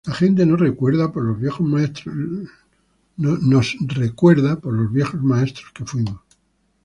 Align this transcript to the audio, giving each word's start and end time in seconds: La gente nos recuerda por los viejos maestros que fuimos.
La 0.03 0.15
gente 0.15 0.47
nos 0.47 0.59
recuerda 0.59 1.11
por 1.11 1.23
los 1.23 1.37
viejos 1.39 1.61
maestros 1.61 2.11
que 5.75 5.85
fuimos. 5.85 6.19